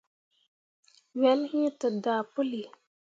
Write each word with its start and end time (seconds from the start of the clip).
Wel 1.19 1.41
iŋ 1.57 1.63
te 1.79 1.87
daa 2.03 2.21
puli. 2.31 2.61